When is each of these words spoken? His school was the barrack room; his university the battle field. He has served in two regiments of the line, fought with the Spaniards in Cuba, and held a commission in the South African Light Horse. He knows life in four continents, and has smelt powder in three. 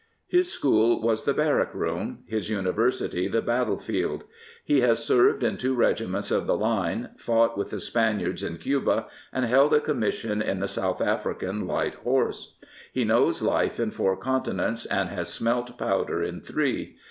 His 0.27 0.51
school 0.51 0.99
was 0.99 1.25
the 1.25 1.33
barrack 1.35 1.75
room; 1.75 2.23
his 2.25 2.49
university 2.49 3.27
the 3.27 3.39
battle 3.43 3.77
field. 3.77 4.23
He 4.65 4.81
has 4.81 5.05
served 5.05 5.43
in 5.43 5.57
two 5.57 5.75
regiments 5.75 6.31
of 6.31 6.47
the 6.47 6.57
line, 6.57 7.09
fought 7.17 7.55
with 7.55 7.69
the 7.69 7.77
Spaniards 7.79 8.41
in 8.41 8.57
Cuba, 8.57 9.05
and 9.31 9.45
held 9.45 9.75
a 9.75 9.79
commission 9.79 10.41
in 10.41 10.59
the 10.59 10.67
South 10.67 11.01
African 11.01 11.67
Light 11.67 11.93
Horse. 12.03 12.57
He 12.91 13.05
knows 13.05 13.43
life 13.43 13.79
in 13.79 13.91
four 13.91 14.17
continents, 14.17 14.87
and 14.87 15.09
has 15.09 15.31
smelt 15.31 15.77
powder 15.77 16.23
in 16.23 16.41
three. 16.41 16.95